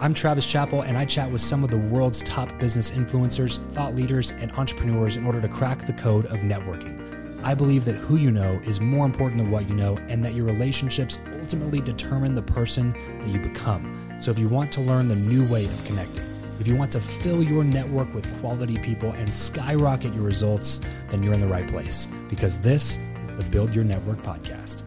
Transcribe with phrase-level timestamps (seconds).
[0.00, 3.94] I'm Travis Chappell, and I chat with some of the world's top business influencers, thought
[3.94, 7.40] leaders, and entrepreneurs in order to crack the code of networking.
[7.44, 10.34] I believe that who you know is more important than what you know, and that
[10.34, 14.16] your relationships ultimately determine the person that you become.
[14.18, 16.24] So, if you want to learn the new way of connecting,
[16.58, 21.22] if you want to fill your network with quality people and skyrocket your results, then
[21.22, 24.82] you're in the right place because this is the Build Your Network podcast.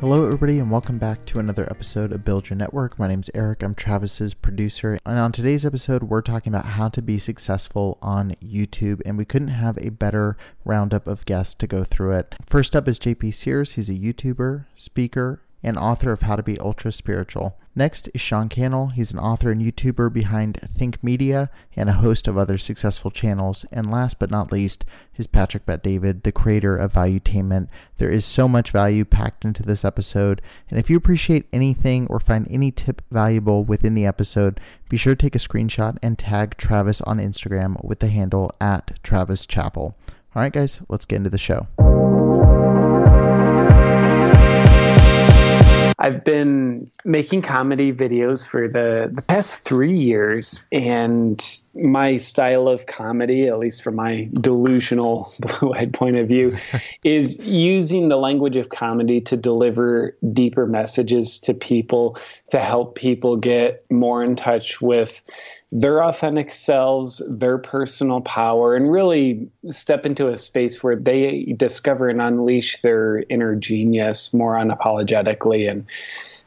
[0.00, 2.98] Hello, everybody, and welcome back to another episode of Build Your Network.
[2.98, 3.62] My name is Eric.
[3.62, 4.98] I'm Travis's producer.
[5.06, 9.00] And on today's episode, we're talking about how to be successful on YouTube.
[9.06, 10.36] And we couldn't have a better
[10.66, 12.34] roundup of guests to go through it.
[12.46, 13.72] First up is JP Sears.
[13.72, 17.58] He's a YouTuber, speaker, and author of How to Be Ultra Spiritual.
[17.74, 18.86] Next is Sean Cannell.
[18.86, 23.66] He's an author and YouTuber behind Think Media and a host of other successful channels.
[23.72, 24.84] And last but not least
[25.16, 27.68] is Patrick Bet David, the creator of Valuetainment.
[27.98, 30.40] There is so much value packed into this episode.
[30.70, 35.16] And if you appreciate anything or find any tip valuable within the episode, be sure
[35.16, 39.98] to take a screenshot and tag Travis on Instagram with the handle at Travis Chappell.
[40.32, 41.66] All right, guys, let's get into the show.
[45.98, 51.42] I've been making comedy videos for the, the past three years, and
[51.74, 56.58] my style of comedy, at least from my delusional blue eyed point of view,
[57.04, 62.18] is using the language of comedy to deliver deeper messages to people,
[62.48, 65.22] to help people get more in touch with
[65.72, 72.08] their authentic selves, their personal power, and really step into a space where they discover
[72.08, 75.86] and unleash their inner genius more unapologetically and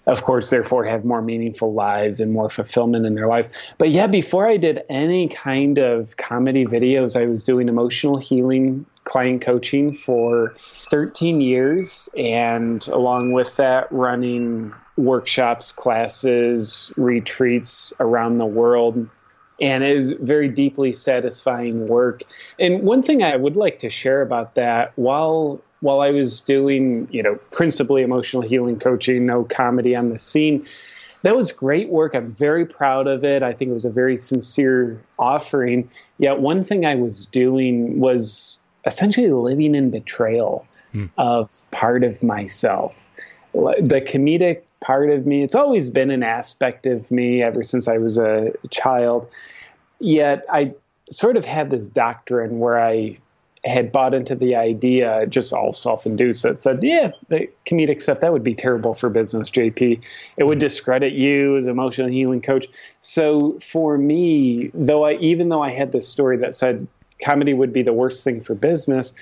[0.10, 3.50] of course, therefore have more meaningful lives and more fulfillment in their lives.
[3.78, 8.86] But yeah, before I did any kind of comedy videos, I was doing emotional healing
[9.04, 10.56] client coaching for
[10.90, 12.10] 13 years.
[12.18, 19.10] And along with that, running workshops, classes, retreats around the world.
[19.62, 22.24] And it was very deeply satisfying work.
[22.58, 27.08] And one thing I would like to share about that, while while I was doing,
[27.12, 30.68] you know, principally emotional healing coaching, no comedy on the scene,
[31.22, 32.16] that was great work.
[32.16, 33.44] I'm very proud of it.
[33.44, 35.90] I think it was a very sincere offering.
[36.18, 41.10] Yet one thing I was doing was essentially living in betrayal mm.
[41.18, 43.06] of part of myself.
[43.54, 47.98] The comedic part of me, it's always been an aspect of me ever since I
[47.98, 49.28] was a child.
[50.00, 50.74] Yet I
[51.12, 53.18] sort of had this doctrine where I
[53.66, 58.32] had bought into the idea, just all self-induced, that said, "Yeah, the comedic stuff that
[58.32, 60.00] would be terrible for business, JP.
[60.38, 62.68] It would discredit you as emotional healing coach."
[63.02, 66.88] So for me, though I even though I had this story that said
[67.22, 69.14] comedy would be the worst thing for business,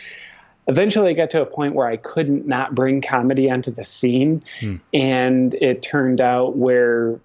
[0.68, 4.44] eventually I got to a point where I couldn't not bring comedy onto the scene,
[4.60, 4.76] hmm.
[4.94, 7.20] and it turned out where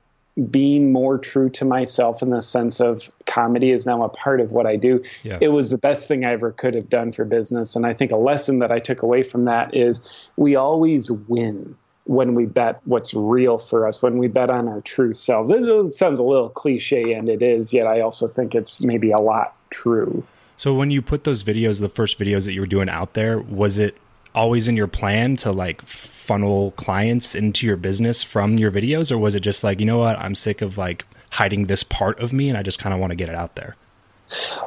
[0.50, 4.52] being more true to myself in the sense of comedy is now a part of
[4.52, 5.02] what I do.
[5.22, 5.38] Yeah.
[5.40, 7.76] It was the best thing I ever could have done for business.
[7.76, 11.76] And I think a lesson that I took away from that is we always win
[12.04, 15.50] when we bet what's real for us, when we bet on our true selves.
[15.50, 19.20] It sounds a little cliche, and it is, yet I also think it's maybe a
[19.20, 20.24] lot true.
[20.62, 23.40] So when you put those videos, the first videos that you were doing out there,
[23.40, 23.96] was it
[24.32, 29.10] always in your plan to like funnel clients into your business from your videos?
[29.10, 30.16] Or was it just like you know what?
[30.20, 33.10] I'm sick of like hiding this part of me and i just kind of want
[33.10, 33.74] to get it out there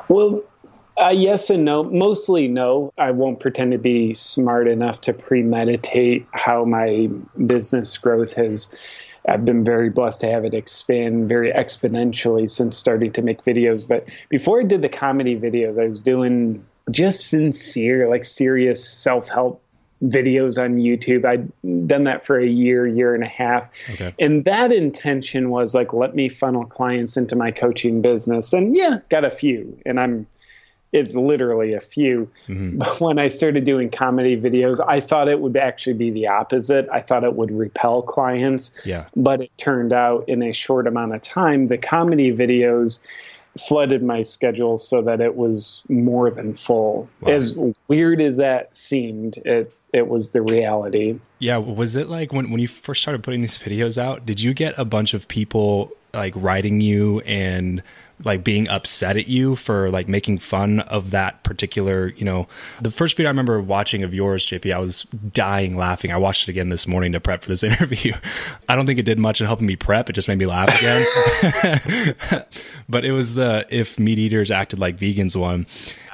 [0.09, 0.43] well
[0.97, 1.83] uh, yes and no.
[1.83, 2.93] Mostly no.
[2.97, 7.09] I won't pretend to be smart enough to premeditate how my
[7.45, 8.73] business growth has
[9.27, 13.87] I've been very blessed to have it expand very exponentially since starting to make videos.
[13.87, 19.27] But before I did the comedy videos, I was doing just sincere, like serious self
[19.29, 19.61] help
[20.03, 21.25] videos on YouTube.
[21.25, 23.69] I'd done that for a year, year and a half.
[23.89, 24.13] Okay.
[24.19, 28.53] And that intention was like, let me funnel clients into my coaching business.
[28.53, 29.77] And yeah, got a few.
[29.85, 30.27] And I'm,
[30.95, 32.31] it's literally a few.
[32.47, 32.77] Mm-hmm.
[32.77, 36.87] But when I started doing comedy videos, I thought it would actually be the opposite.
[36.91, 38.77] I thought it would repel clients.
[38.85, 39.05] Yeah.
[39.15, 43.01] But it turned out in a short amount of time, the comedy videos
[43.67, 47.09] flooded my schedule so that it was more than full.
[47.21, 47.33] Wow.
[47.33, 47.57] As
[47.87, 51.19] weird as that seemed, it it was the reality.
[51.39, 54.53] Yeah, was it like when when you first started putting these videos out, did you
[54.53, 57.81] get a bunch of people like writing you and
[58.23, 62.47] like being upset at you for like making fun of that particular, you know,
[62.81, 65.03] the first video I remember watching of yours, JP, I was
[65.33, 66.11] dying laughing.
[66.11, 68.13] I watched it again this morning to prep for this interview.
[68.69, 70.09] I don't think it did much in helping me prep.
[70.09, 72.15] It just made me laugh again.
[72.89, 75.67] but it was the if meat eaters acted like vegans one.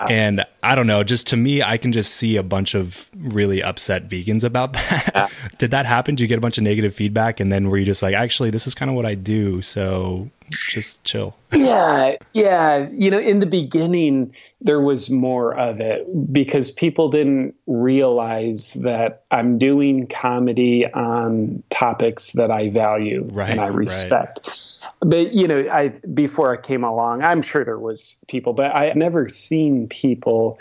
[0.10, 3.62] And I don't know, just to me, I can just see a bunch of really
[3.62, 5.32] upset vegans about that.
[5.60, 6.16] Did that happen?
[6.16, 7.40] Did you get a bunch of negative feedback?
[7.40, 9.62] And then were you just like, actually, this is kind of what I do.
[9.62, 11.36] So just chill.
[11.54, 12.88] Yeah, yeah.
[12.92, 19.24] You know, in the beginning, there was more of it because people didn't realize that
[19.32, 24.42] I'm doing comedy on topics that I value right, and I respect.
[24.48, 24.92] Right.
[25.02, 28.96] But you know, I before I came along, I'm sure there was people, but I've
[28.96, 30.60] never seen people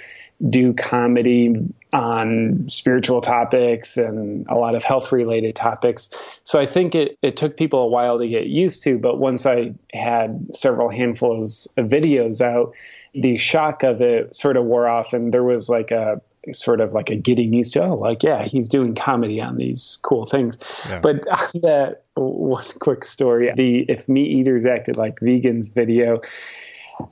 [0.49, 1.55] do comedy
[1.93, 6.11] on spiritual topics and a lot of health related topics.
[6.45, 8.99] So I think it, it took people a while to get used to.
[8.99, 12.75] But once I had several handfuls of videos out,
[13.13, 15.13] the shock of it sort of wore off.
[15.13, 16.23] And there was like a
[16.53, 19.99] sort of like a getting used to, oh, like, yeah, he's doing comedy on these
[20.03, 20.59] cool things.
[20.89, 21.01] Yeah.
[21.01, 21.25] But
[21.63, 26.23] that one quick story the If Meat Eaters Acted Like Vegans video,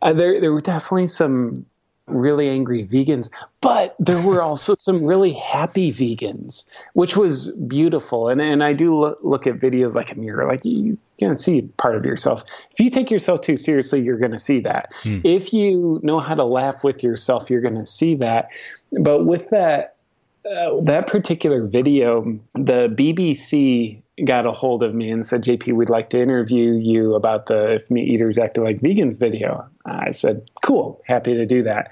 [0.01, 1.67] uh, there, there were definitely some
[2.09, 8.29] really angry vegans, but there were also some really happy vegans, which was beautiful.
[8.29, 11.63] And and I do look, look at videos like a mirror, like you to see
[11.77, 12.45] part of yourself.
[12.71, 14.91] If you take yourself too seriously, you're going to see that.
[15.03, 15.21] Hmm.
[15.25, 18.51] If you know how to laugh with yourself, you're going to see that.
[18.93, 19.97] But with that
[20.49, 25.91] uh, that particular video, the BBC got a hold of me and said, JP, we'd
[25.91, 29.69] like to interview you about the If Meat Eaters Acted Like Vegans video.
[29.85, 31.91] I said, cool, happy to do that.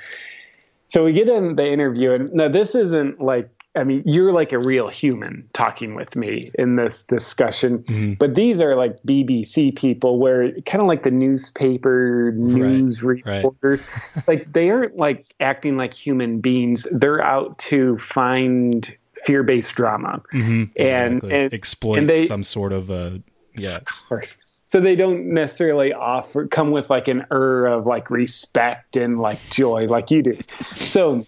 [0.88, 4.52] So we get in the interview, and now this isn't like, I mean, you're like
[4.52, 8.14] a real human talking with me in this discussion, mm-hmm.
[8.14, 13.82] but these are like BBC people where kind of like the newspaper news right, reporters,
[14.14, 14.28] right.
[14.28, 16.86] like they aren't like acting like human beings.
[16.90, 18.96] They're out to find
[19.26, 21.34] fear-based drama mm-hmm, and, exactly.
[21.34, 23.20] and exploit and they, some sort of a
[23.58, 23.76] yeah.
[23.76, 24.38] Of course.
[24.66, 29.38] So they don't necessarily offer come with like an ur of like respect and like
[29.50, 30.38] joy like you do.
[30.74, 31.26] So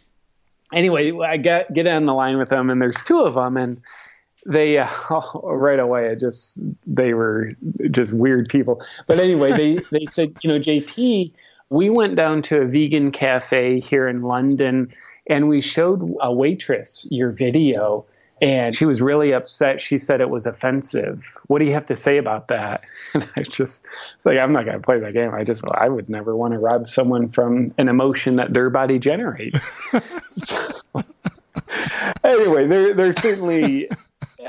[0.72, 3.80] anyway, I get get on the line with them, and there's two of them, and
[4.44, 4.88] they uh,
[5.42, 7.52] right away, I just they were
[7.90, 8.84] just weird people.
[9.06, 11.32] But anyway, they they said, you know, JP,
[11.70, 14.92] we went down to a vegan cafe here in London
[15.28, 18.06] and we showed a waitress your video
[18.40, 19.80] and she was really upset.
[19.80, 21.36] She said it was offensive.
[21.48, 22.82] What do you have to say about that?
[23.14, 25.32] And I just, it's like, I'm not going to play that game.
[25.32, 28.98] I just, I would never want to rob someone from an emotion that their body
[28.98, 29.78] generates.
[30.32, 30.74] so,
[32.22, 33.88] anyway, there, there's certainly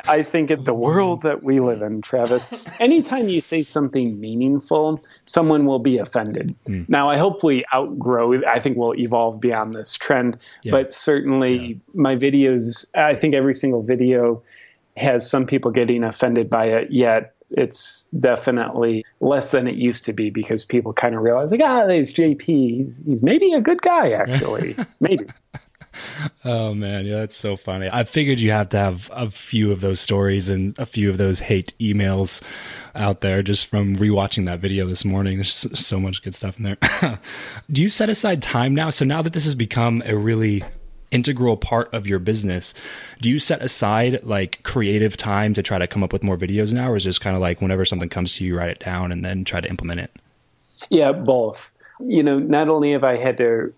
[0.07, 2.47] I think in the world that we live in, Travis,
[2.79, 6.55] anytime you say something meaningful, someone will be offended.
[6.67, 6.87] Mm.
[6.89, 10.71] Now, I hope we outgrow, I think we'll evolve beyond this trend, yeah.
[10.71, 11.75] but certainly yeah.
[11.93, 14.43] my videos, I think every single video
[14.95, 20.13] has some people getting offended by it, yet it's definitely less than it used to
[20.13, 22.43] be because people kind of realize like, ah, there's JP.
[22.43, 24.75] He's, he's maybe a good guy, actually.
[24.99, 25.25] maybe.
[26.45, 27.89] Oh man, yeah, that's so funny.
[27.91, 31.17] I figured you have to have a few of those stories and a few of
[31.17, 32.41] those hate emails
[32.95, 35.37] out there just from rewatching that video this morning.
[35.37, 37.19] There's so much good stuff in there.
[37.71, 38.89] Do you set aside time now?
[38.89, 40.63] So now that this has become a really
[41.11, 42.73] integral part of your business,
[43.21, 46.73] do you set aside like creative time to try to come up with more videos
[46.73, 48.79] now, or is it just kind of like whenever something comes to you, write it
[48.79, 50.11] down and then try to implement it?
[50.89, 51.71] Yeah, both.
[51.99, 53.73] You know, not only have I had to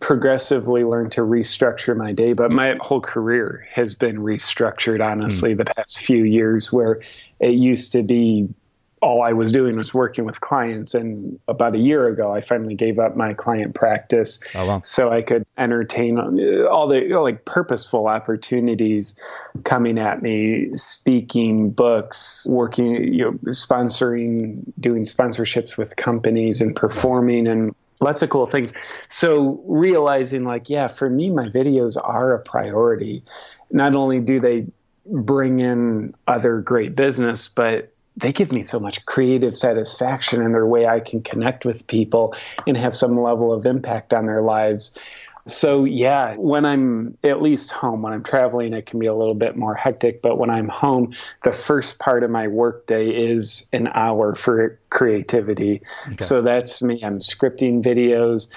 [0.00, 5.58] progressively learn to restructure my day, but my whole career has been restructured, honestly, mm.
[5.58, 7.00] the past few years, where
[7.40, 8.48] it used to be
[9.02, 10.94] all I was doing was working with clients.
[10.94, 14.82] And about a year ago, I finally gave up my client practice oh, wow.
[14.84, 19.18] so I could entertain all the you know, like purposeful opportunities
[19.64, 27.46] coming at me, speaking, books, working, you know, sponsoring, doing sponsorships with companies and performing
[27.46, 28.72] and lots of cool things.
[29.08, 33.22] So realizing like, yeah, for me, my videos are a priority.
[33.70, 34.66] Not only do they
[35.06, 40.66] bring in other great business, but they give me so much creative satisfaction in their
[40.66, 42.34] way I can connect with people
[42.66, 44.96] and have some level of impact on their lives.
[45.46, 49.34] So, yeah, when I'm at least home, when I'm traveling, it can be a little
[49.34, 50.20] bit more hectic.
[50.20, 55.82] But when I'm home, the first part of my workday is an hour for creativity.
[56.08, 56.24] Okay.
[56.24, 57.00] So that's me.
[57.04, 58.48] I'm scripting videos.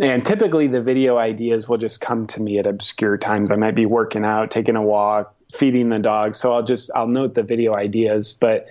[0.00, 3.50] And typically, the video ideas will just come to me at obscure times.
[3.50, 6.34] I might be working out, taking a walk, feeding the dog.
[6.34, 8.66] So I'll just I'll note the video ideas, but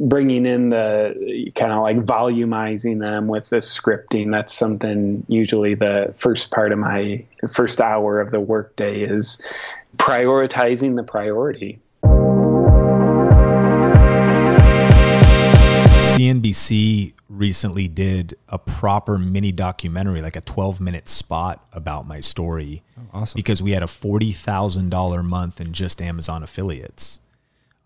[0.00, 6.12] bringing in the kind of like volumizing them with the scripting that's something usually the
[6.16, 9.42] first part of my first hour of the workday is
[9.96, 11.80] prioritizing the priority
[16.18, 22.82] CNBC recently did a proper mini documentary, like a 12 minute spot about my story.
[22.98, 23.38] Oh, awesome.
[23.38, 27.20] Because we had a $40,000 month in just Amazon affiliates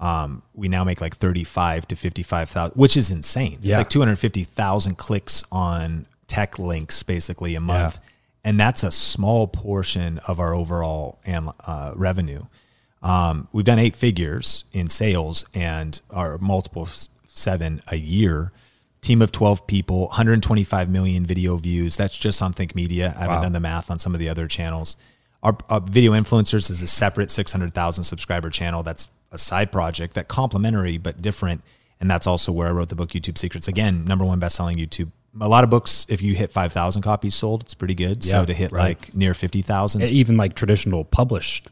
[0.03, 3.59] um, we now make like 35 to 55,000, which is insane.
[3.63, 3.75] Yeah.
[3.75, 7.99] It's like 250,000 clicks on tech links basically a month.
[8.03, 8.09] Yeah.
[8.45, 12.43] And that's a small portion of our overall uh, revenue.
[13.01, 16.89] Um, we've done eight figures in sales and our multiple
[17.29, 18.51] seven a year.
[19.03, 21.97] Team of 12 people, 125 million video views.
[21.97, 23.15] That's just on Think Media.
[23.17, 24.97] I haven't done the math on some of the other channels.
[25.43, 28.83] Our, our video influencers is a separate 600,000 subscriber channel.
[28.83, 31.63] That's a side project that complementary but different.
[32.01, 33.69] And that's also where I wrote the book YouTube Secrets.
[33.69, 35.11] Again, number one best-selling YouTube.
[35.41, 38.25] A lot of books, if you hit five thousand copies sold, it's pretty good.
[38.25, 38.99] Yeah, so to hit right.
[38.99, 41.69] like near fifty thousand, even like traditional published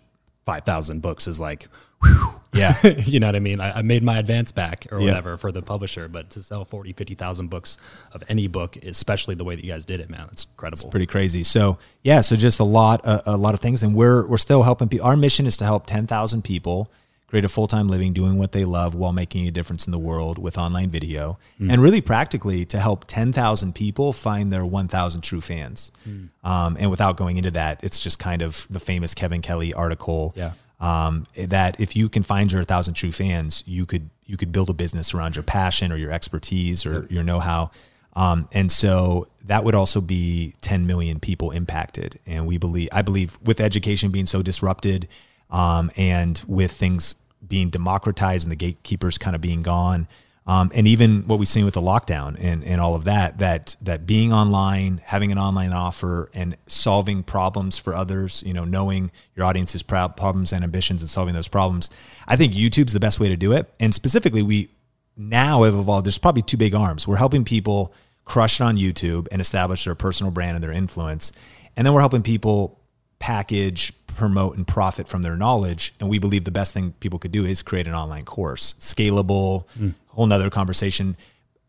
[0.46, 1.68] five thousand books is like,
[2.02, 2.39] whew.
[2.52, 3.60] Yeah, you know what I mean.
[3.60, 5.36] I, I, made my advance back or whatever yeah.
[5.36, 7.78] for the publisher, but to sell 40, 50,000 books
[8.12, 10.80] of any book, especially the way that you guys did it, man, it's incredible.
[10.80, 11.42] It's pretty crazy.
[11.42, 14.62] So yeah, so just a lot, a, a lot of things, and we're we're still
[14.62, 15.06] helping people.
[15.06, 16.90] Our mission is to help ten thousand people
[17.30, 19.98] create a full time living doing what they love while making a difference in the
[19.98, 21.72] world with online video, mm.
[21.72, 25.92] and really practically to help 10,000 people find their 1,000 true fans.
[26.06, 26.28] Mm.
[26.42, 30.34] Um, and without going into that, it's just kind of the famous Kevin Kelly article.
[30.36, 30.52] Yeah.
[30.80, 34.70] Um, that if you can find your 1,000 true fans, you could you could build
[34.70, 37.10] a business around your passion or your expertise or yep.
[37.10, 37.70] your know how.
[38.14, 42.18] Um, and so that would also be 10 million people impacted.
[42.26, 45.08] And we believe, I believe, with education being so disrupted,
[45.50, 47.14] um, and with things
[47.46, 50.06] being democratized and the gatekeepers kind of being gone.
[50.46, 53.76] Um, and even what we've seen with the lockdown and, and all of that, that
[53.82, 59.12] that being online, having an online offer, and solving problems for others, you know, knowing
[59.36, 61.90] your audience's problems and ambitions and solving those problems,
[62.26, 63.72] I think YouTube's the best way to do it.
[63.78, 64.70] And specifically, we
[65.16, 66.06] now have evolved.
[66.06, 67.06] There's probably two big arms.
[67.06, 67.92] We're helping people
[68.24, 71.32] crush it on YouTube and establish their personal brand and their influence,
[71.76, 72.79] and then we're helping people
[73.20, 75.94] package, promote, and profit from their knowledge.
[76.00, 79.66] And we believe the best thing people could do is create an online course, scalable,
[79.78, 79.94] mm.
[80.08, 81.16] whole nother conversation.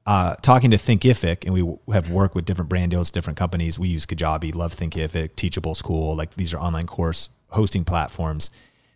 [0.08, 3.77] Uh, talking to Thinkific, and we have worked with different brand deals, different companies.
[3.77, 6.15] We use Kajabi, love Thinkific, Teachable School.
[6.15, 8.50] Like these are online course hosting platforms.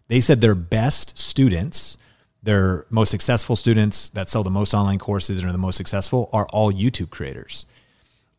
[0.07, 1.97] They said their best students,
[2.41, 6.29] their most successful students that sell the most online courses and are the most successful
[6.33, 7.65] are all YouTube creators.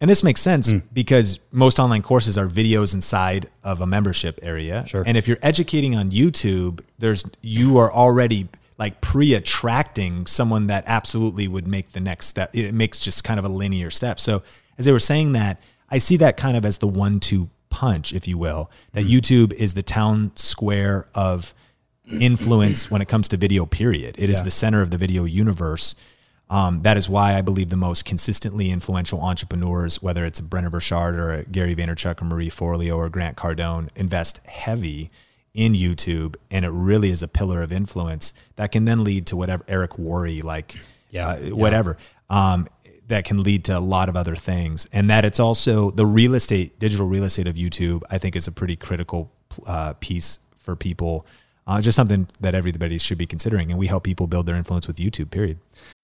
[0.00, 0.82] And this makes sense mm.
[0.92, 4.84] because most online courses are videos inside of a membership area.
[4.86, 5.02] Sure.
[5.06, 8.48] And if you're educating on YouTube, there's you are already
[8.78, 12.54] like pre-attracting someone that absolutely would make the next step.
[12.54, 14.20] It makes just kind of a linear step.
[14.20, 14.42] So
[14.76, 18.28] as they were saying that, I see that kind of as the one-two punch, if
[18.28, 18.70] you will.
[18.92, 19.10] That mm.
[19.10, 21.54] YouTube is the town square of
[22.20, 23.64] influence when it comes to video.
[23.64, 24.16] Period.
[24.18, 24.32] It yeah.
[24.32, 25.94] is the center of the video universe.
[26.48, 31.16] Um, that is why I believe the most consistently influential entrepreneurs, whether it's Brendon Burchard
[31.18, 35.10] or Gary Vaynerchuk or Marie Forleo or Grant Cardone, invest heavy
[35.54, 39.36] in YouTube, and it really is a pillar of influence that can then lead to
[39.36, 40.76] whatever Eric Worre, like
[41.10, 41.52] Yeah, uh, yeah.
[41.52, 41.96] whatever,
[42.28, 42.68] um,
[43.08, 46.34] that can lead to a lot of other things, and that it's also the real
[46.34, 48.02] estate, digital real estate of YouTube.
[48.10, 49.32] I think is a pretty critical
[49.66, 51.26] uh, piece for people.
[51.66, 54.86] Uh, just something that everybody should be considering, and we help people build their influence
[54.86, 55.30] with YouTube.
[55.30, 55.58] Period.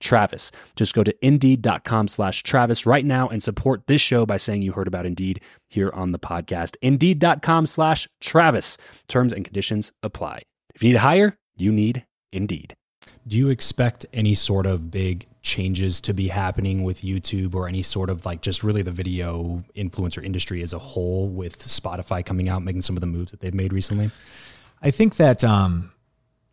[0.00, 0.50] Travis.
[0.76, 4.72] Just go to indeed.com slash Travis right now and support this show by saying you
[4.72, 6.76] heard about Indeed here on the podcast.
[6.82, 8.78] Indeed.com slash Travis.
[9.08, 10.42] Terms and conditions apply.
[10.74, 12.74] If you need to hire, you need Indeed.
[13.26, 17.82] Do you expect any sort of big changes to be happening with YouTube or any
[17.82, 22.48] sort of like just really the video influencer industry as a whole with Spotify coming
[22.48, 24.10] out, making some of the moves that they've made recently?
[24.82, 25.92] I think that um,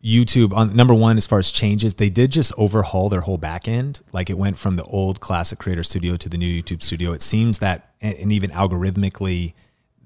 [0.05, 3.67] YouTube on number one as far as changes, they did just overhaul their whole back
[3.67, 4.01] end.
[4.13, 7.11] Like it went from the old classic creator studio to the new YouTube studio.
[7.11, 9.53] It seems that and even algorithmically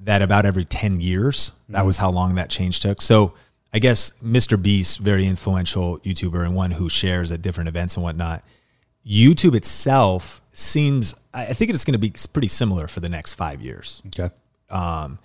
[0.04, 3.02] that about every 10 years, that was how long that change took.
[3.02, 3.34] So
[3.74, 4.62] I guess Mr.
[4.62, 8.44] Beast, very influential YouTuber and one who shares at different events and whatnot.
[9.06, 13.62] YouTube itself seems, I think it's going to be pretty similar for the next five
[13.62, 14.34] years Okay.
[14.70, 15.20] um,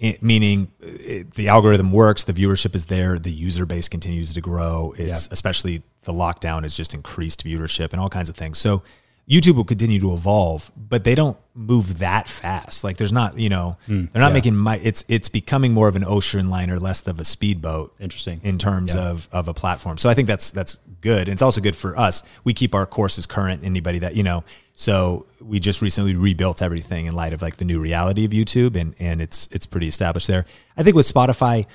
[0.00, 4.40] it, meaning it, the algorithm works, the viewership is there, the user base continues to
[4.40, 4.94] grow.
[4.98, 5.32] It's Yeah.
[5.32, 8.58] especially the lockdown has just increased viewership and all kinds of things.
[8.58, 8.82] So
[9.30, 12.82] YouTube will continue to evolve, but they don't move that fast.
[12.82, 14.32] Like there's not, you know, they're not yeah.
[14.32, 14.80] making my.
[14.82, 18.40] It's it's becoming more of an ocean liner, less of a speedboat Interesting.
[18.42, 19.10] in terms Yeah.
[19.10, 19.98] of of a platform.
[19.98, 21.28] So I think that's that's good.
[21.28, 22.24] And it's also good for us.
[22.42, 23.64] We keep our courses current.
[23.64, 24.42] Anybody that you know.
[24.74, 28.74] So we just recently rebuilt everything in light of like the new reality of YouTube,
[28.74, 30.44] and and it's it's pretty established there.
[30.76, 31.66] I think with Spotify,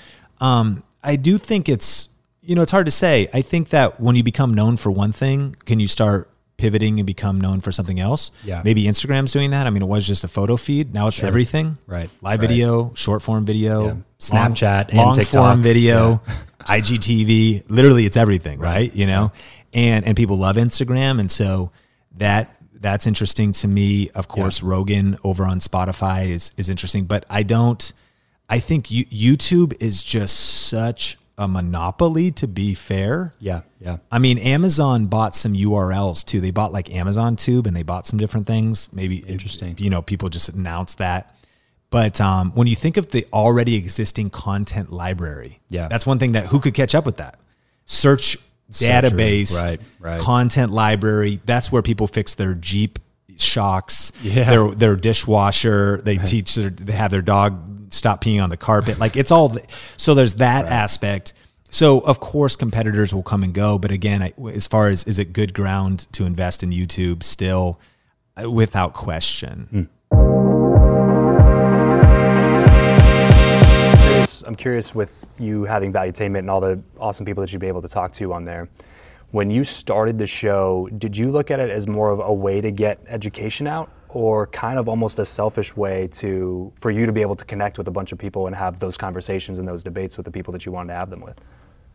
[0.42, 2.10] um, I do think it's
[2.42, 3.30] you know it's hard to say.
[3.34, 7.06] I think that when you become known for one thing, can you start pivoting and
[7.08, 8.32] become known for something else?
[8.44, 8.62] Yeah.
[8.64, 9.68] Maybe Instagram's doing that.
[9.68, 10.94] I mean, it was just a photo feed.
[10.94, 11.78] Now it's everything.
[11.88, 12.10] Right.
[12.22, 12.50] Live Right.
[12.50, 13.94] video, short form video, Yeah.
[14.20, 15.34] Snapchat and long TikTok.
[15.34, 16.22] form video,
[16.62, 17.64] IGTV.
[17.70, 18.94] Literally, it's everything, right?
[18.96, 19.32] You know,
[19.74, 21.72] and and people love Instagram, and so
[22.18, 24.10] that that's interesting to me.
[24.16, 27.92] Of course, Rogan over on Spotify is is interesting, but I don't.
[28.48, 30.38] I think you, YouTube is just
[30.70, 32.32] such a monopoly.
[32.32, 33.62] To be fair, Yeah.
[33.80, 33.98] Yeah.
[34.12, 36.40] I mean, Amazon bought some URLs too.
[36.42, 38.90] They bought like Amazon Tube and they bought some different things.
[38.94, 39.76] Maybe it- Interesting.
[39.78, 41.36] you know, people just announced that.
[41.92, 45.88] But um, when you think of the already existing content library, Yeah.
[45.88, 47.38] that's one thing that who could catch up with that
[47.86, 48.38] search
[48.72, 50.20] database, Right, right.
[50.22, 51.40] content library.
[51.46, 53.00] That's where people fix their Jeep
[53.38, 54.50] shocks, Yeah.
[54.50, 56.02] their their dishwasher.
[56.04, 59.00] They teach their, they have their dog stop peeing on the carpet.
[59.00, 59.50] Like it's all.
[59.50, 59.66] th-
[59.98, 61.34] So there's that aspect.
[61.72, 65.20] So of course competitors will come and go, but again, I, as far as is
[65.20, 67.80] it good ground to invest in YouTube still,
[68.42, 69.90] uh, without question.
[74.06, 77.60] Curious- I'm I'm curious with you having Valuetainment and all the awesome people that you'd
[77.60, 78.70] be able to talk to on there.
[79.32, 82.62] When you started the show, did you look at it as more of a way
[82.62, 87.12] to get education out, or kind of almost a selfish way to for you to
[87.12, 89.84] be able to connect with a bunch of people and have those conversations and those
[89.84, 91.36] debates with the people that you wanted to have them with?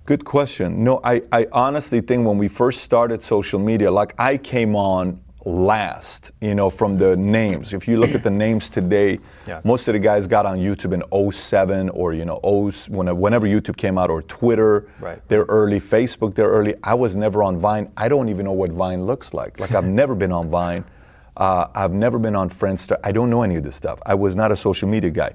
[0.05, 0.85] Good question.
[0.85, 5.21] No, I, I honestly think when we first started social media, like I came on
[5.47, 7.73] last, you know, from the names.
[7.73, 9.63] If you look at the names today, Yeah.
[9.65, 13.79] most of the guys got on YouTube in 07 or, you know, 0, whenever YouTube
[13.79, 14.87] came out, or Twitter.
[15.01, 15.21] Right.
[15.29, 15.81] They're early.
[15.81, 16.75] Facebook, they're early.
[16.85, 17.91] I was never on Vine.
[17.97, 19.59] I don't even know what Vine looks like.
[19.59, 20.85] Like, I've never been on Vine.
[21.37, 22.99] Uh, I've never been on Friendster.
[23.05, 23.99] I don't know any of this stuff.
[24.05, 25.35] I was not a social media guy.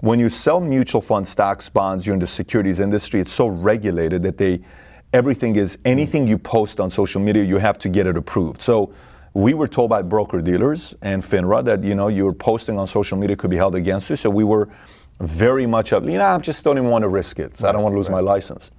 [0.00, 4.22] When you sell mutual fund stocks, bonds, you're in the securities industry, it's so regulated
[4.24, 4.60] that they,
[5.12, 8.60] everything is, anything you post on social media, you have to get it approved.
[8.60, 8.92] So
[9.32, 13.16] we were told by broker dealers and FINRA that, you know, your posting on social
[13.16, 14.16] media could be held against you.
[14.16, 14.68] So we were
[15.20, 17.56] very much up, you know, I just don't even want to risk it.
[17.56, 18.70] So I don't want to lose my license.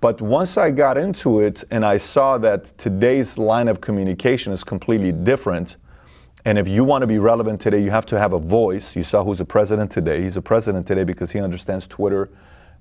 [0.00, 4.62] But once I got into it and I saw that today's line of communication is
[4.62, 5.76] completely different,
[6.46, 8.94] and if you want to be relevant today, you have to have a voice.
[8.94, 10.22] You saw who's the president today.
[10.22, 12.30] He's a president today because he understands Twitter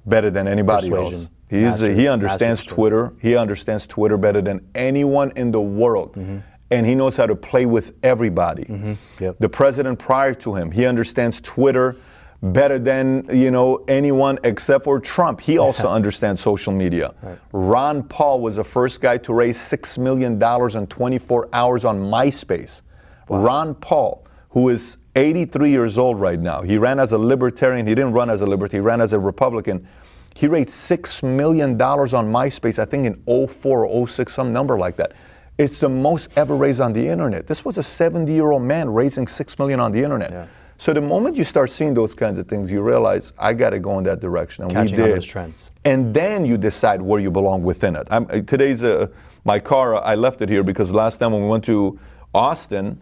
[0.06, 1.28] better than anybody else.
[1.50, 3.14] He's, Master- he understands Twitter.
[3.20, 6.14] He understands Twitter better than anyone in the world.
[6.14, 6.38] Mm-hmm.
[6.70, 8.98] And he knows how to play with everybody.
[9.20, 9.38] Yep.
[9.40, 11.96] The president prior to him, he understands Twitter
[12.44, 15.42] better than you know anyone except for Trump.
[15.42, 17.16] He also understands social media.
[17.52, 22.00] Ron Paul was the first guy to raise six million dollars in 24 hours on
[22.00, 22.82] MySpace.
[23.30, 27.88] Ron Paul, who is 83 years old right now, he ran as a libertarian.
[27.88, 28.84] He didn't run as a libertarian.
[28.84, 29.88] He ran as a Republican.
[30.36, 32.78] He raised six million dollars on MySpace.
[32.78, 35.14] I think in 04 or 06, some number like that.
[35.58, 37.48] It's the most ever raised on the internet.
[37.48, 40.32] This was a 70-year-old man raising six million on the internet.
[40.32, 40.48] Yeah.
[40.78, 43.80] So the moment you start seeing those kinds of things, you realize I got to
[43.80, 45.18] go in that direction, and Catching we on did.
[45.18, 45.72] those trends.
[45.86, 48.06] And then you decide where you belong within it.
[48.12, 49.08] I'm, today's uh,
[49.46, 50.04] my car.
[50.04, 51.98] I left it here because last time when we went to
[52.34, 53.00] Austin,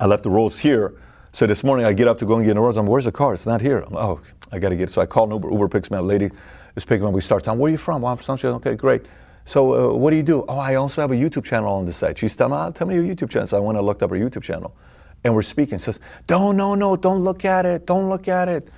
[0.00, 0.94] I left the rolls here.
[1.32, 2.78] So this morning I get up to go and get in the rolls.
[2.78, 3.34] I'm, where's the car?
[3.34, 3.80] It's not here.
[3.80, 4.92] I'm, oh, I got to get it.
[4.92, 5.50] So I call an Uber.
[5.50, 6.04] Uber picks me up.
[6.04, 6.30] Lady
[6.74, 7.14] is picking me up.
[7.14, 7.60] We start talking.
[7.60, 8.02] Where are you from?
[8.02, 8.52] Well, I'm from Sunshine.
[8.54, 9.02] Okay, great.
[9.44, 10.44] So uh, what do you do?
[10.48, 12.18] Oh, I also have a YouTube channel on the site.
[12.18, 13.46] She's telling me, oh, tell me your YouTube channel.
[13.46, 14.74] So I went and looked up her YouTube channel.
[15.22, 15.78] And we're speaking.
[15.78, 17.86] She says, don't, no, no, don't look at it.
[17.86, 18.68] Don't look at it.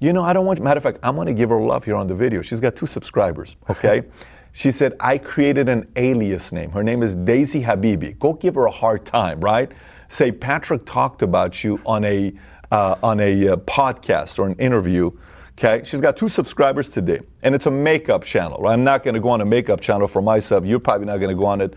[0.00, 1.96] You know, I don't want, matter of fact, I'm going to give her love here
[1.96, 2.40] on the video.
[2.40, 4.04] She's got two subscribers, okay?
[4.52, 6.70] she said, I created an alias name.
[6.70, 8.18] Her name is Daisy Habibi.
[8.18, 9.70] Go give her a hard time, right?
[10.10, 12.32] Say, Patrick talked about you on a,
[12.72, 15.12] uh, on a uh, podcast or an interview.
[15.52, 18.58] Okay, she's got two subscribers today, and it's a makeup channel.
[18.60, 18.72] Right?
[18.72, 20.64] I'm not going to go on a makeup channel for myself.
[20.64, 21.74] You're probably not going to go on it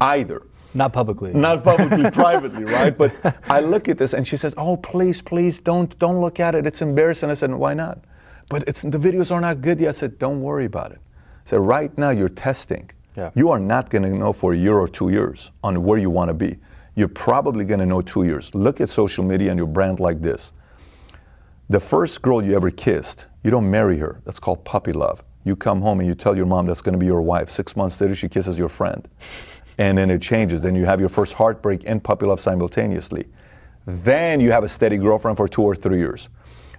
[0.00, 0.46] either.
[0.72, 1.34] Not publicly.
[1.34, 2.96] Not publicly, privately, right?
[2.96, 3.12] But
[3.50, 6.66] I look at this, and she says, "Oh, please, please, don't, don't look at it.
[6.66, 8.02] It's embarrassing." I said, "Why not?"
[8.48, 9.90] But it's the videos are not good yet.
[9.90, 11.00] I said, "Don't worry about it."
[11.44, 12.90] I said, "Right now, you're testing.
[13.14, 13.30] Yeah.
[13.34, 16.08] You are not going to know for a year or two years on where you
[16.08, 16.56] want to be.
[16.96, 18.54] You're probably going to know two years.
[18.54, 20.52] Look at social media and your brand like this.
[21.68, 24.20] The first girl you ever kissed, you don't marry her.
[24.24, 25.22] That's called puppy love.
[25.44, 27.50] You come home and you tell your mom that's going to be your wife.
[27.50, 29.06] Six months later, she kisses your friend.
[29.76, 30.60] And then it changes.
[30.60, 33.26] Then you have your first heartbreak and puppy love simultaneously.
[33.86, 36.28] Then you have a steady girlfriend for two or three years.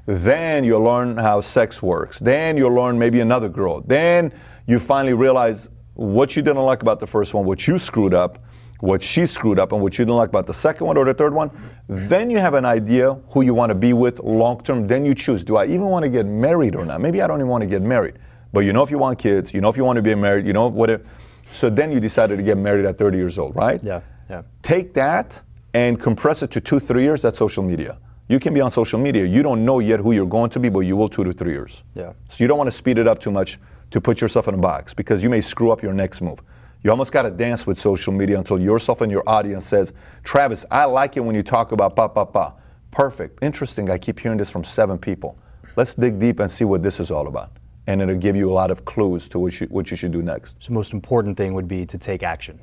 [0.06, 2.20] Then you learn how sex works.
[2.20, 3.82] Then you learn maybe another girl.
[3.82, 4.32] Then
[4.66, 8.45] you finally realize what you didn't like about the first one, what you screwed up,
[8.80, 11.14] what she screwed up, and what you didn't like about the second one or the
[11.14, 11.50] third one.
[11.88, 14.88] Then you have an idea who you want to be with long term.
[14.88, 17.02] Then you choose do I even want to get married or not?
[17.02, 18.16] Maybe I don't even want to get married.
[18.54, 20.48] But you know if you want kids, you know if you want to be married,
[20.48, 21.02] you know what.
[21.44, 23.84] So then you decided to get married at 30 years old, right?
[23.84, 24.44] Yeah, yeah.
[24.62, 25.42] Take that
[25.74, 27.22] and compress it to two, three years.
[27.22, 27.98] That's social media.
[28.28, 29.26] You can be on social media.
[29.26, 31.52] You don't know yet who you're going to be, but you will two to three
[31.52, 31.84] years.
[31.94, 32.14] Yeah.
[32.30, 33.60] So you don't want to speed it up too much
[33.92, 36.40] to put yourself in a box because you may screw up your next move.
[36.86, 39.92] You almost got to dance with social media until yourself and your audience says,
[40.24, 42.54] Travis, I like it when you talk about pa pa pa.
[42.92, 43.40] Perfect.
[43.42, 43.90] Interesting.
[43.90, 45.36] I keep hearing this from seven people.
[45.76, 47.54] Let's dig deep and see what this is all about.
[47.88, 50.22] And it'll give you a lot of clues to what you, what you should do
[50.22, 50.62] next.
[50.62, 52.60] So the most important thing would be to take action,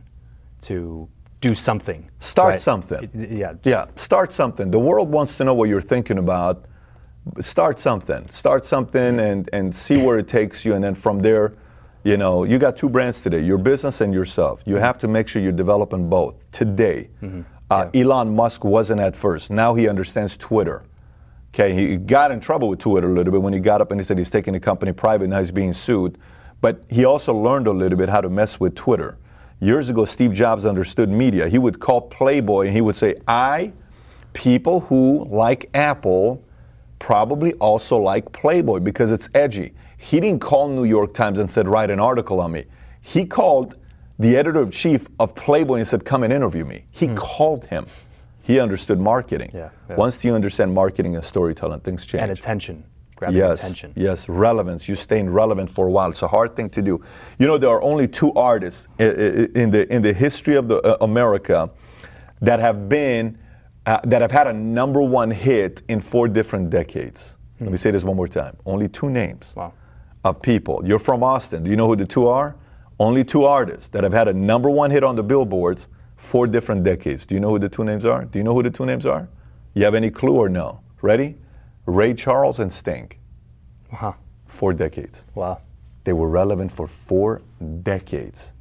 [0.60, 1.08] to
[1.40, 2.08] do something.
[2.20, 2.60] Start right?
[2.60, 3.10] something.
[3.12, 3.54] Yeah.
[3.64, 4.70] Yeah, start something.
[4.70, 6.66] The world wants to know what you're thinking about.
[7.40, 8.28] Start something.
[8.28, 10.74] Start something and, and see where it takes you.
[10.74, 11.54] And then from there,
[12.04, 14.62] you know, you got two brands today your business and yourself.
[14.66, 17.08] You have to make sure you're developing both today.
[17.70, 19.50] Uh, Elon Musk wasn't at first.
[19.50, 20.82] Now he understands Twitter.
[21.54, 24.00] Okay, he got in trouble with Twitter a little bit when he got up and
[24.00, 25.28] he said he's taking the company private.
[25.28, 26.18] Now he's being sued.
[26.60, 29.18] But he also learned a little bit how to mess with Twitter.
[29.60, 31.48] Years ago, Steve Jobs understood media.
[31.48, 33.72] He would call Playboy and he would say, I,
[34.32, 36.42] people who like Apple,
[36.98, 39.74] probably also like Playboy because it's edgy.
[40.02, 42.64] He didn't call New York Times and said, write an article on me.
[43.00, 43.76] He called
[44.18, 46.86] the editor in chief of Playboy and said, come and interview me.
[46.90, 47.86] He called him.
[48.42, 49.50] He understood marketing.
[49.50, 49.58] Hmm.
[49.58, 49.94] Yeah, yeah.
[49.94, 52.20] Once you understand marketing and storytelling, things change.
[52.20, 52.82] And attention,
[53.14, 53.92] grabbing yes, attention.
[53.94, 54.88] Yes, relevance.
[54.88, 56.10] You staying relevant for a while.
[56.10, 57.00] It's a hard thing to do.
[57.38, 60.96] You know, there are only two artists in the in the history of the uh,
[61.00, 61.70] America
[62.40, 63.38] that have been
[63.86, 67.36] uh, that have had a number one hit in four different decades.
[67.60, 68.56] Let me say this one more time.
[68.66, 69.72] Only two names Wow.
[70.24, 70.82] Of people.
[70.84, 71.64] You're from Austin.
[71.64, 72.56] Do you know who the two are?
[72.98, 76.84] Only two artists that have had a number one hit on the billboards four different
[76.84, 77.26] decades.
[77.26, 78.24] Do you know who the two names are?
[78.24, 79.28] Do you know who the two names are?
[79.74, 80.80] You have any clue or no?
[81.00, 81.36] Ready?
[81.86, 83.10] Ray Charles and Sting.
[83.92, 84.14] Wow.
[84.46, 85.24] Four decades.
[85.34, 85.60] Wow.
[86.04, 87.42] They were relevant for four
[87.82, 88.52] decades.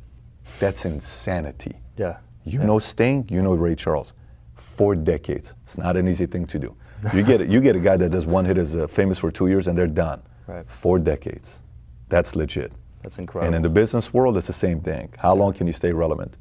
[0.59, 1.75] That's insanity.
[1.97, 2.17] Yeah.
[2.43, 4.13] You know Sting, you know Ray Charles.
[4.55, 5.53] Four decades.
[5.63, 6.75] It's not an easy thing to do.
[7.13, 9.47] You get you get a guy that does one hit is uh, famous for two
[9.47, 10.21] years and they're done.
[10.47, 10.69] Right.
[10.69, 11.61] Four decades.
[12.09, 12.71] That's legit.
[13.03, 13.47] That's incredible.
[13.47, 15.13] And in the business world, it's the same thing.
[15.17, 16.35] How long can you stay relevant?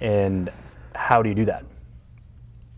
[0.00, 0.50] And
[0.94, 1.64] how do you do that?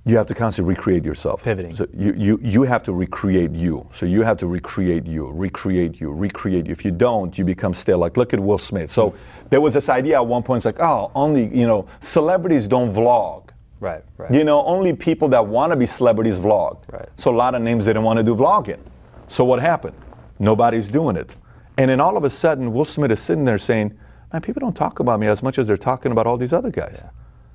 [0.05, 1.43] You have to constantly recreate yourself.
[1.43, 1.75] Pivoting.
[1.75, 3.89] So you, you, you have to recreate you.
[3.93, 6.73] So you have to recreate you, recreate you, recreate you.
[6.73, 7.99] If you don't, you become stale.
[7.99, 8.89] Like look at Will Smith.
[8.91, 9.17] So
[9.51, 12.95] there was this idea at one point, it's like, oh, only, you know, celebrities don't
[12.95, 13.51] vlog.
[13.81, 14.05] Right.
[14.17, 14.33] Right.
[14.33, 16.79] You know, only people that want to be celebrities vlog.
[16.93, 17.09] Right.
[17.17, 18.81] So a lot of names didn't want to do vlogging.
[19.27, 19.97] So what happened?
[20.39, 21.35] Nobody's doing it.
[21.79, 23.93] And then all of a sudden, Will Smith is sitting there saying,
[24.33, 26.71] man, people don't talk about me as much as they're talking about all these other
[26.71, 27.03] guys.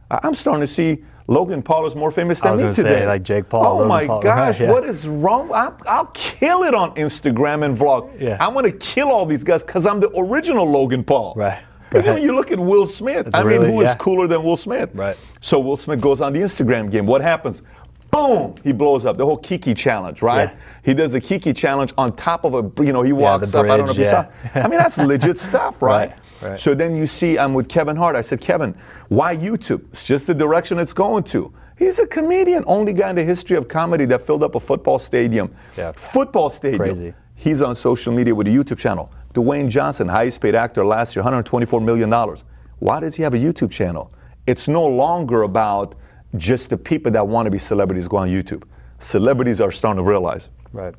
[0.10, 2.74] I- I'm starting to see Logan Paul is more famous I than was me gonna
[2.76, 3.08] say, today.
[3.08, 4.70] like Jake Paul, Oh Logan my Paul, gosh, yeah.
[4.72, 5.50] what is wrong?
[5.54, 8.12] I'll, I'll kill it on Instagram and vlog.
[8.20, 8.38] Yeah.
[8.40, 11.34] I'm going to kill all these guys because I'm the original Logan Paul.
[11.36, 11.62] Right,
[11.94, 12.06] right.
[12.06, 13.96] when you look at Will Smith, I mean, really- who is yeah.
[13.96, 14.90] cooler than Will Smith?
[14.94, 15.18] Right.
[15.40, 17.06] So Will Smith goes on the Instagram game.
[17.06, 17.62] What happens?
[18.12, 18.56] Boom!
[18.64, 19.18] He blows up.
[19.18, 20.50] The whole Kiki challenge, right?
[20.50, 20.58] Yeah.
[20.84, 23.66] He does the Kiki challenge on top of a, you know, he walks the up.
[23.66, 24.12] I don't know if you bridge,
[24.54, 24.60] saw.
[24.60, 26.10] I mean, that's legit stuff, right?
[26.42, 26.60] Right, right.
[26.60, 28.18] So then you see, I'm with Kevin Hart.
[28.18, 28.76] I said, Kevin,
[29.08, 29.86] why YouTube?
[29.94, 31.54] It's just the direction it's going to.
[31.78, 35.00] He's a comedian, only guy in the history of comedy that filled up a football
[35.00, 35.56] stadium.
[35.78, 35.94] Yeah.
[35.94, 36.80] Football stadium.
[36.80, 37.14] Crazy.
[37.36, 39.12] He's on social media with a YouTube channel.
[39.34, 42.12] Dwayne Johnson, highest paid actor last year, $124 million.
[42.80, 44.12] Why does he have a YouTube channel?
[44.46, 45.96] It's no longer about
[46.38, 48.64] just the people that want to be celebrities go on YouTube.
[49.00, 50.94] Celebrities are starting to realize Right.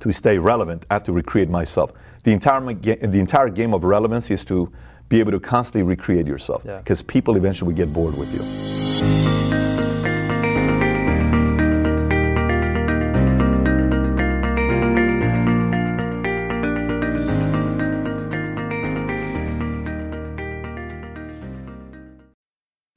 [0.00, 1.92] to stay relevant, I have to recreate myself.
[2.24, 4.70] The entire, the entire game of relevance is to
[5.08, 6.78] be able to constantly recreate yourself Yeah.
[6.78, 9.51] because people eventually get bored with you.